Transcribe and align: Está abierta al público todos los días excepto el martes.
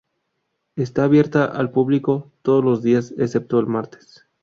Está 0.77 1.03
abierta 1.03 1.45
al 1.45 1.69
público 1.69 2.31
todos 2.41 2.65
los 2.65 2.81
días 2.81 3.13
excepto 3.19 3.59
el 3.59 3.67
martes. 3.67 4.25